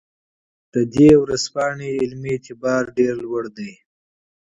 د 0.73 0.75
دې 0.93 1.09
ژورنال 1.43 1.93
علمي 2.01 2.29
اعتبار 2.35 2.83
ډیر 2.97 3.13
لوړ 3.23 3.43
دی. 3.57 3.71